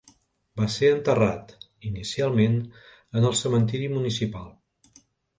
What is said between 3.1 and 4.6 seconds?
en el cementiri municipal.